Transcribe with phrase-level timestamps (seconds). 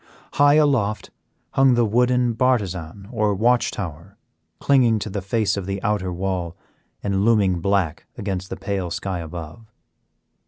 [0.33, 1.11] High aloft
[1.51, 4.17] hung the wooden bartizan or watch tower,
[4.59, 6.57] clinging to the face of the outer wall
[7.03, 9.71] and looming black against the pale sky above.